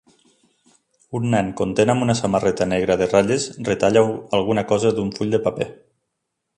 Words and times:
Un 1.19 1.27
nen 1.33 1.51
content 1.59 1.91
amb 1.95 2.05
una 2.07 2.15
samarreta 2.21 2.69
negra 2.71 2.97
de 3.03 3.09
ratlles 3.13 3.47
retalla 3.71 4.07
alguna 4.39 4.67
cosa 4.75 4.97
d'un 4.99 5.17
full 5.21 5.37
de 5.39 5.45
paper. 5.49 5.73